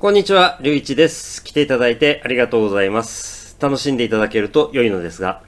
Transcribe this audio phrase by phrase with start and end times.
[0.00, 1.44] こんにちは、りゅういちです。
[1.44, 3.54] 来ていただいてありがとうございます。
[3.60, 5.42] 楽しんでいただけると良いのですが。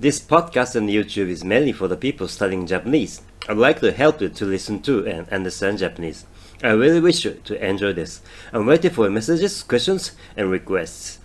[0.00, 3.22] This podcast and YouTube is mainly for the people studying Japanese.
[3.46, 6.26] I'd like to help you to listen to and understand Japanese.
[6.62, 8.22] I really wish you to enjoy this.
[8.54, 11.20] I'm waiting for messages, questions, and requests.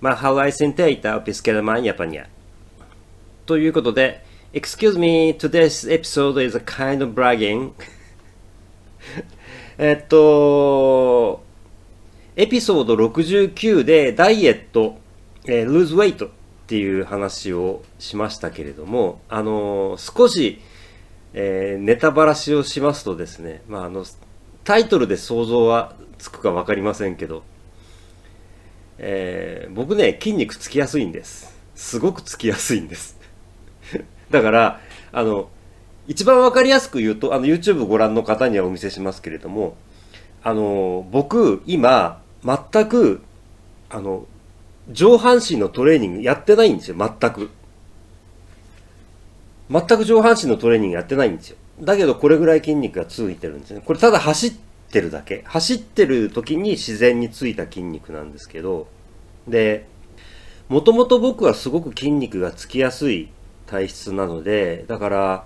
[0.00, 2.28] Mahalo sentita opiskelman Japania.
[3.46, 7.72] ということで、Excuse me, today's episode is a kind of bragging.
[9.76, 11.49] えっと、
[12.36, 14.98] エピソード69でダイエット、
[15.46, 16.30] えー、lose weight っ
[16.66, 20.60] ていう話をしましたけれども、あのー少し、
[21.32, 24.04] えーネタばらしをしますとですね、まあ、あの、
[24.62, 27.42] タイトルで想像はつくかわかりませんけど、
[28.98, 31.58] えー僕ね、筋肉つきやすいんです。
[31.74, 33.18] すごくつきやすいんです。
[34.30, 34.80] だから、
[35.12, 35.50] あの、
[36.06, 39.76] 一番わかりやすく言うと、あの、YouTube ご覧の方にはお見せしますけれども、
[40.42, 43.20] あの、僕、今、全く、
[43.90, 44.26] あの、
[44.90, 47.50] 上半身のトレーニングやってないんですよ、全く。
[49.70, 51.56] 全く上半身のトレーニングやってないんですよ。
[51.80, 53.82] だけど、これぐらい筋肉がついてるんですね。
[53.84, 54.52] これただ走っ
[54.90, 55.42] てるだけ。
[55.46, 58.88] 走ってる時に自然についた筋肉なんですけど、
[59.46, 59.86] で、
[60.68, 63.28] もともと僕はすごく筋肉がつきやすい
[63.66, 65.44] 体質なので、だから、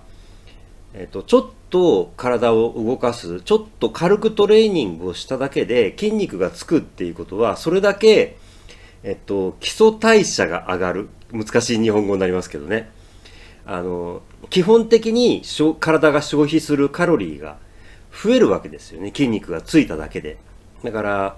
[0.94, 8.36] えっと、ちょっと体を動かす、ちょっと軽くトレーニングをしただけで筋肉がつくっていうことは、それだけ、
[9.02, 11.08] えっと、基礎代謝が上がる。
[11.32, 12.90] 難しい日本語になりますけどね。
[13.66, 15.42] あの、基本的に
[15.80, 17.56] 体が消費するカロリーが
[18.12, 19.08] 増えるわけですよね。
[19.08, 20.36] 筋肉がついただけで。
[20.84, 21.36] だから、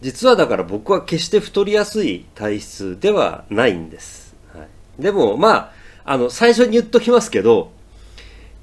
[0.00, 4.36] 実はだから僕は決して太りやすい体質ではないんです。
[4.54, 4.64] は
[4.98, 5.72] い、でも、まあ、
[6.04, 7.72] あの、最初に言っときますけど、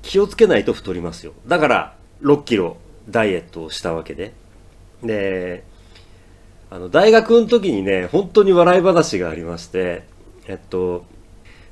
[0.06, 1.34] 気をつけないと太りますよ。
[1.48, 2.78] だから、6キロ
[3.10, 4.34] ダイエットをしたわけで。
[5.04, 5.64] で、
[6.70, 10.04] あの、大学の時にね、本当に笑い話がありまして、
[10.48, 11.06] えっと、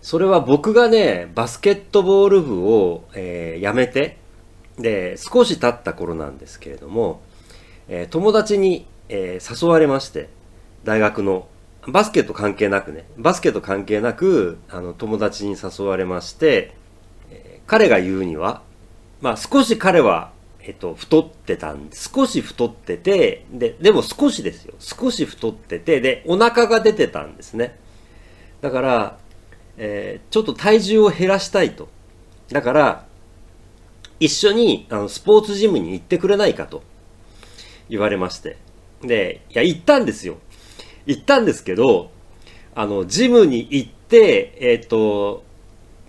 [0.02, 4.18] それは僕がね、バスケットボール部を、えー辞めて、
[4.78, 7.22] で、少し経った頃なんですけれども、
[7.88, 10.29] えー友達に、えー誘われまして、
[10.84, 11.47] 大学の、
[11.88, 16.75] バスケット関係なくね、バスケット関係なく、あの、友達に誘われまして、
[17.68, 18.62] 彼が言うには、
[19.22, 20.31] まあ少し彼は、
[20.62, 24.75] えっと、太ってたんで、少し太ってて、で、でも少しですよ。
[24.79, 27.78] 少し太ってて、で、お腹が出てたんですね。
[28.62, 29.18] だから、
[29.78, 31.90] えーちょっと体重を減らしたいと。
[32.50, 33.06] だから、
[34.19, 36.84] 一緒にあのスポーツジムに行ってくれないかと
[37.90, 38.57] 言われまして。
[39.02, 40.38] で、いや、行ったんですよ。
[41.06, 42.12] 行ったんですけど、
[42.75, 45.44] あの、ジムに行って、えっ、と、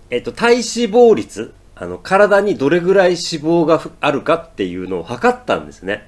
[0.09, 6.07] えっ、と、体脂肪率、あの、体にどれぐらい脂肪があるかっていうのを測ったんですね。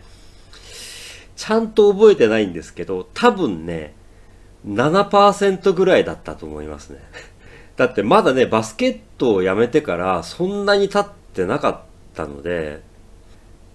[1.35, 3.93] ちゃんと覚えてないんですけど、多分ね、
[4.67, 6.99] 7%ぐらいだったと思いますね。
[7.77, 11.79] だってまだね、バスケットをやめてからそんなに経ってなかっ
[12.15, 12.81] たので、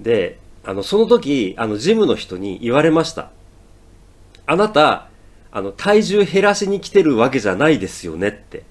[0.00, 3.31] で、あの、その時、あの、ジムの人に言われました。
[4.47, 5.09] あなた、
[5.53, 8.65] あの、体重減らしに来てるわけじゃないですよねって。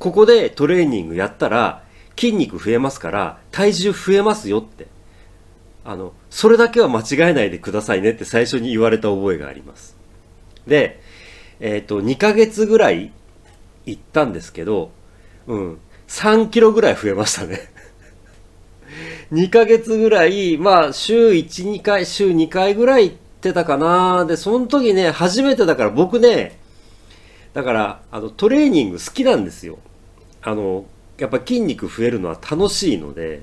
[0.00, 1.84] ここでトレーニングやったら
[2.18, 4.88] 筋肉増えますから体重増えますよって。
[5.84, 9.96] あの、それだけは間違えないでくださいねって最初に言われた覚えがあります。
[10.66, 11.00] で、
[11.60, 13.12] えっ、と、2ヶ月ぐらい
[13.86, 14.90] 行ったんですけど、
[15.46, 15.78] うん、
[16.08, 17.60] 3キロぐらい増えましたね。
[19.32, 24.24] 2ヶ月ぐらい、まあ、週1、2回、週2回ぐらい行ってたかな。
[24.24, 26.58] で、その時ね、初めてだから僕ね、
[27.52, 29.78] だから、あの、トレーニング好きなんですよ。
[30.42, 30.86] あの、
[31.18, 33.42] やっぱ筋肉増えるのは楽しいので、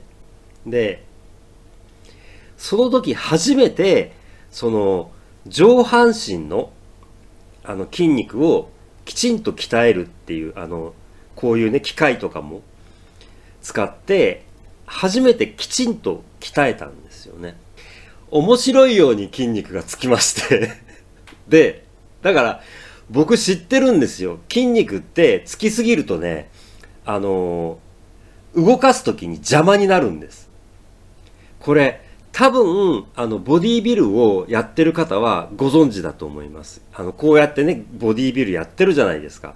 [0.65, 1.03] で、
[2.57, 4.13] その時初めて、
[4.49, 5.11] その、
[5.45, 6.71] 上半身の、
[7.63, 8.69] あの、筋肉を
[9.05, 10.93] きちんと鍛えるっていう、あの、
[11.35, 12.61] こういうね、機械とかも
[13.61, 14.43] 使って、
[14.85, 17.57] 初めてきちんと鍛えたんですよね。
[18.31, 20.71] 面白いように筋肉がつきまして。
[21.47, 21.85] で、
[22.21, 22.61] だから、
[23.09, 24.39] 僕知ってるんですよ。
[24.49, 26.49] 筋肉ってつきすぎるとね、
[27.07, 27.79] あの
[28.53, 30.49] 動かすときに邪魔になるんです。
[31.59, 32.01] これ、
[32.33, 36.81] 多分、あの、ボディービルをやってる方はご存知だと思います。
[36.93, 39.55] あの、こうやってね、ボディービルやってるじゃないですか。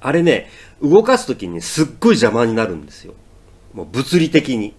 [0.00, 0.48] あれね、
[0.82, 3.14] 動かすときにすっごい邪魔になるんですよ。
[3.72, 4.74] もう物理的に。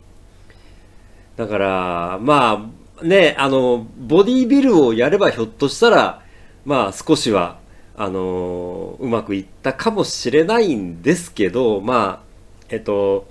[1.37, 2.69] だから、ま
[3.01, 6.21] あ、ね、あの、ボディービルをやればひょっとしたら、
[6.65, 7.60] まあ少しは、
[8.01, 13.29] あのうまくいったかもしれないんですけど、まあ、えっと、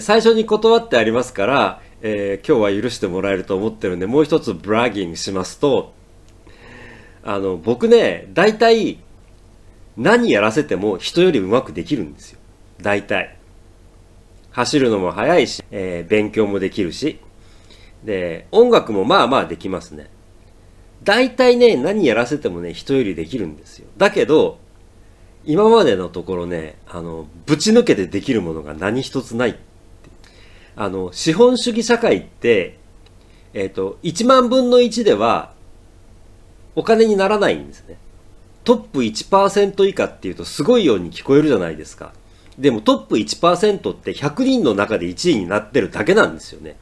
[0.00, 5.92] 最初に断ってありますから、えー、今日は許してもらえると思ってるんで、もう一つブラギングしますと、
[7.22, 8.98] あの、僕ね、大体、
[9.96, 12.40] 何やらせても人よりうまくできるんですよ。
[12.82, 13.36] 大体。
[14.50, 17.20] 走るのも速いし、えー、勉強もできるし、
[18.02, 20.10] で、音楽もまあまあできますね。
[21.02, 23.86] 大体ね、何やらせてもね、人よりできるんですよ。
[23.96, 24.58] だけど、
[25.44, 29.58] 今までのところね、あの、ぶち抜けてできるものが何一つない
[30.76, 32.78] あの、資本主義社会って、
[33.54, 35.52] えっ、ー、と、1万分の1では、
[36.74, 37.96] お金にならないんですね。
[38.64, 42.12] トップ1%以下っていうとすごいように聞こえるじゃないですか。
[42.58, 46.76] でもトップ1%って100人の中で1位になってるだけなんですよね。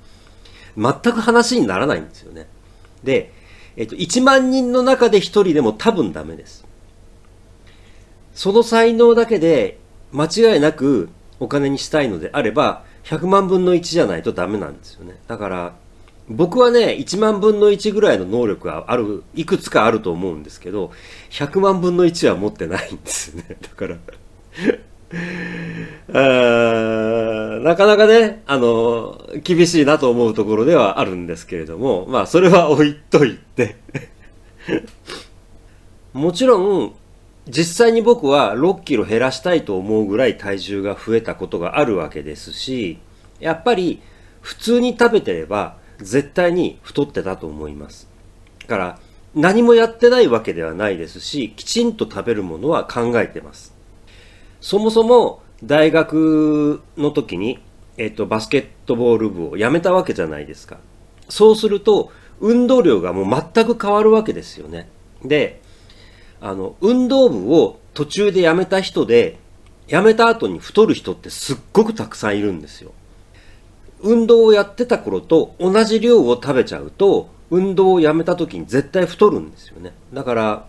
[0.76, 2.47] 全く話にならないんですよね。
[3.03, 3.32] で、
[3.79, 6.67] えっと、1万人の中で1人でも多分ダメです。
[8.35, 9.79] その才能だけで
[10.13, 11.09] 間違いなく
[11.39, 15.21] お金にしたいのであれば、100万分の1じゃないとダメなんですよね。
[15.29, 15.75] だから、
[16.29, 20.91] 僕はね、1万分の1ぐらいの能力がある、いくつかあると思うんですけど、
[21.31, 23.57] 100万分の1は持ってないんですね。
[23.63, 23.97] だから
[27.61, 33.77] なかなかね、あの、厳しいなと思うところではあるんですけれども、まあ、それは置いといて
[36.13, 36.95] もちろん、
[37.49, 42.99] 実際に僕は6キロ減らしたいと思うぐらい体重が増えたことがあるわけですし、
[43.41, 44.03] やっぱり
[44.43, 48.09] 普通に食べてれば絶対に太ってたと思います。
[48.61, 48.99] だから
[49.35, 53.75] 何もやってないわけではないですし、きちんと食べるものは考えてます。
[54.61, 57.59] そもそも大学の時に、
[57.97, 60.79] えっと、バスケットボール部を辞めたわけじゃないですか。
[61.29, 64.89] そうすると、運動量がもう全く変わるわけですよね。
[65.25, 65.61] で、
[66.41, 69.39] あの、運動部を途中で辞めた人で、
[69.89, 72.93] 辞めた後に太る人ってすっごくたくさんいるんですよ。
[74.01, 79.93] 運動をやってた頃と同じ量を食べちゃうと、運動をやめた時に絶対太るんですよね。
[80.13, 80.67] だから、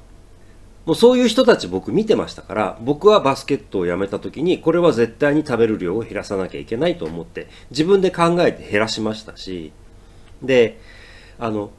[0.90, 9.72] もうそういう人たち僕見てましたから、僕はバスケットをやめた時に、これは絶対に食べる量を減らさなきゃいけないと思って、自分で考えて減らしましたし、
[10.42, 10.80] で、
[11.38, 11.70] あの、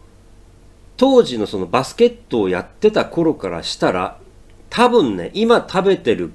[0.97, 4.21] 当時のそのバスケットをやってた頃からしたら、
[4.69, 6.31] 多分ね、今食べてる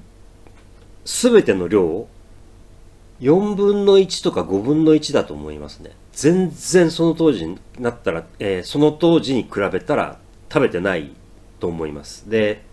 [1.06, 2.06] 全ての量
[3.22, 5.92] 4分の1とか5分の1だと思いますね。
[6.12, 10.18] 全然その当時になったら、えー、その当時に比べたら
[10.52, 11.12] 食べてない
[11.58, 12.28] と思います。
[12.28, 12.65] で、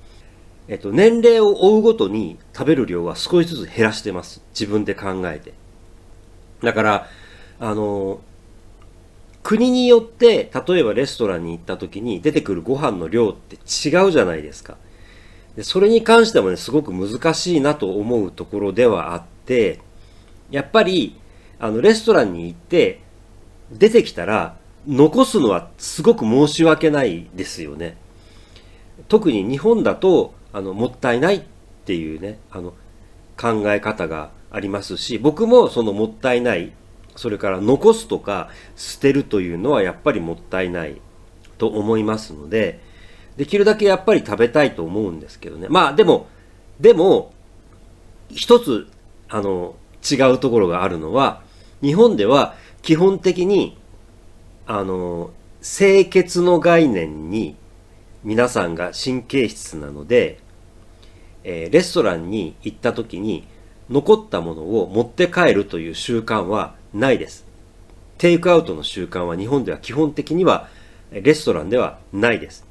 [0.68, 4.42] えっと、年齢を追うごとに食べる量は少しずつ減らしてます。
[4.52, 5.54] 自分で考えて。
[6.62, 7.08] だから、
[7.60, 8.22] あの、
[9.44, 14.78] 国によって、例えばレストランに行った時に出てくるご飯の量って違うじゃないですか。
[15.58, 19.80] でそれに関してもね、すごく難しいなと思うところではあって、
[20.50, 21.20] やっぱり、
[21.60, 23.02] あの、レストランに行って、
[23.72, 24.58] 出てきたら、
[24.88, 27.98] 残すのはすごく申し訳ないですよね。
[29.08, 31.42] 特に日本だと、あの、もったいないっ
[31.86, 32.74] ていうね、あの、
[33.40, 36.72] 考え方がありますし、僕もそのもったいない、
[37.16, 41.02] それから残すとか捨てるというのはやっぱりもったいない
[41.58, 42.80] と思いますので、
[43.36, 45.68] できるだけやっぱり食べたいと思うんですけどね。
[45.70, 46.28] まあでも、
[46.80, 47.34] でも、
[48.30, 48.88] 一つ、
[49.28, 49.76] あの、
[50.10, 51.42] 違うところがあるのは、
[51.82, 53.78] 日本では基本的に、
[54.68, 57.56] あの、清潔の概念に
[58.24, 60.40] 皆さんが神経質なので、
[61.44, 63.48] えー、レストランに行った時に
[63.90, 67.46] 残ったものを持って帰るという習慣はないです。
[68.18, 70.70] テイクアウトの習慣は日本では基本的には
[71.12, 72.66] レストランではないです。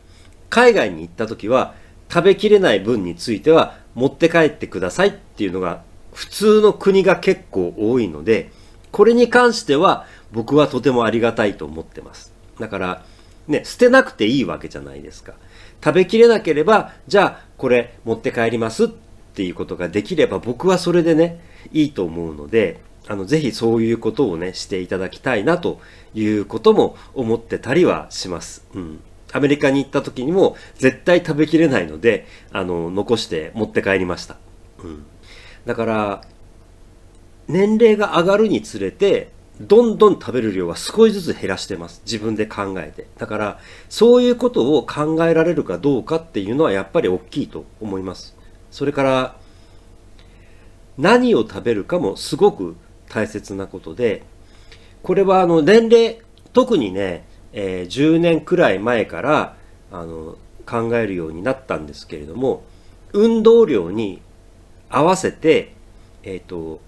[0.49, 1.75] 海外に行った時は
[2.13, 8.51] 食べきれない分については持って帰ってくださいっていうのが普通の国が結構多いので、
[8.91, 12.33] これに関しては僕はとてもありがたいと思ってます。
[12.61, 13.05] だから、
[13.49, 15.35] ね、捨てなくていいわけじゃないですか。
[15.85, 18.89] 食べきれなければ、じゃあこれ持って帰りますっ
[19.35, 21.41] ていうことができれば僕はそれでね、
[21.73, 25.81] いいと思うので、あの、ぜひそういうことをね、していただきたいなと
[26.15, 28.65] いうことも思ってたりはします。
[28.75, 29.01] うん。
[29.33, 34.37] アメリカに行った時にも絶対食べきれないので、あの、残して持って帰りました。
[34.79, 35.05] うん。
[35.67, 36.23] だから、
[37.49, 42.03] 年齢が上がるにつれて、どんどん食べる量は少しずつ減らしてます。
[42.05, 43.07] 自分で考えて。
[43.19, 48.35] だから、そういうことを考えられるかどうかっていうのはやっぱり大きいと思います。
[48.71, 49.37] それから、
[50.99, 52.77] 何を食べるかもすごく
[53.09, 54.23] 大切なことで、
[55.03, 56.19] これはあの年齢、
[56.53, 59.57] 特にね、えー、10年くらい前から
[59.91, 62.65] あの考えるようになったんですけれども、
[63.13, 64.23] 運動量に
[64.89, 65.75] 合わせて、
[66.23, 66.81] えっ、ー、と、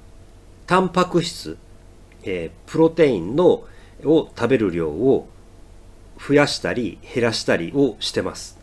[0.66, 1.59] タンパク質、
[2.25, 3.64] えー、プロテインの
[4.04, 5.28] を食べる量を
[6.19, 8.59] 増やしたり減らしたりをしてます。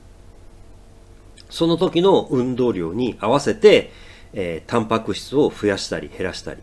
[1.49, 3.91] その時の運動量に合わせて、
[4.33, 6.61] えー、タンパク質を増やしたり減らしたり。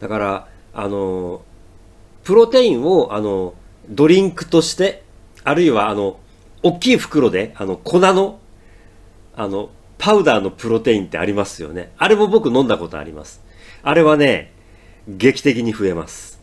[0.00, 1.42] だから、あの、
[2.24, 3.54] プロテインを、あの、
[3.88, 5.02] ドリンクとして、
[5.44, 6.18] あるいは、あの、
[6.62, 8.38] 大きい袋で、あの、粉の、
[9.34, 11.92] あの、パウダーのプロテインってありますよね。
[11.98, 13.42] あれも僕飲んだことあります。
[13.82, 14.52] あれはね、
[15.16, 16.40] 劇的に増えます。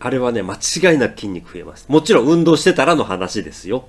[0.00, 1.86] あれはね、間違いなく筋肉増えます。
[1.88, 3.84] もちろん運動してたらの話ですよ。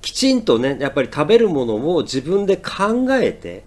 [0.00, 3.64] きちんとね、やっぱり食べるものを自分で考えて、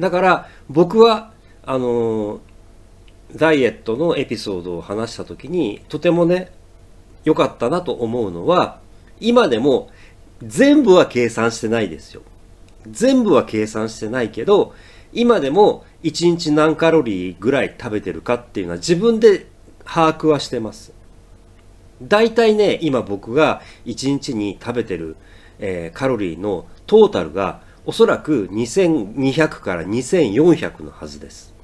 [0.00, 1.32] だから僕は、
[1.64, 2.40] あの
[3.36, 6.50] ダイエットのエピソードを話した時に、とてもね、
[7.24, 8.80] 良かったなと思うのは、
[9.20, 9.90] 今でも
[10.42, 12.22] 全部は計算してないですよ。
[12.90, 14.74] 全部は計算してないけど、
[15.12, 19.46] 今でも1日何カロリーぐらい食べてるかっていうのは自分で
[19.84, 20.92] 把握はしてます。
[22.02, 25.16] 大体ね、今僕が1日に食べてる、
[25.58, 31.54] えー、カロリーのトータルがおそらく2200から2400のはずです。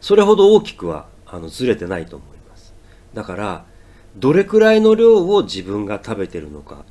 [0.00, 2.74] それほど大きくはあのずれてないと思います。
[3.14, 3.64] だから、
[4.16, 6.84] どれくらいの量を自分が食べてるのか。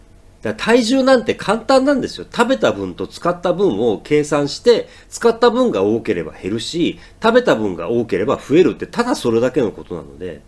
[0.46, 2.26] だ体重なんて簡単なんですよ。
[2.32, 10.42] 食べた分と使った分を計算して、使った分が多ければ減るし、食べた分が多ければ増えるって、ただそれだけのことなので、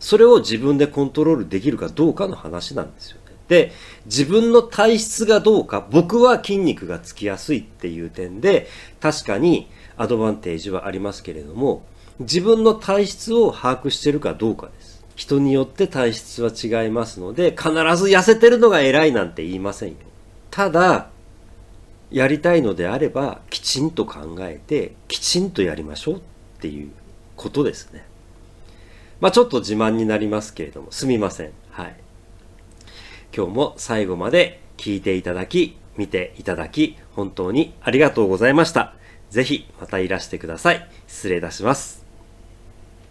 [0.00, 3.18] それを自分でコントロールできるかどうかの話なんですよ。
[3.48, 3.72] で、
[4.04, 8.68] 自分の体質がどうか、僕は筋肉がつきやすいっていう点で、
[9.00, 11.82] 確かにアドバンテージはありますけれども、
[12.20, 14.87] 自分の体質を把握してるかどうかです。
[15.18, 19.96] 人によって体質は違いますので、必ず痩せてるのが偉いなんて言いませんよ。
[20.52, 21.10] ただ、
[22.12, 26.20] やりたいのであれば、きちんと考えて、きちんとやりましょうっ
[26.60, 26.92] ていう
[27.34, 28.06] ことですね。
[29.20, 31.50] まあちょっと自慢になりますけれども、すみません。
[31.70, 31.96] はい。
[33.36, 38.94] 今日も最後まで聞いていただき、見ていただき、本当にありがとうございました。
[39.30, 40.88] ぜひまたいらしてください。
[41.08, 42.07] 失礼いたします。